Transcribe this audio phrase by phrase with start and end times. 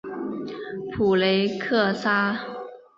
[0.91, 2.35] 普雷克桑。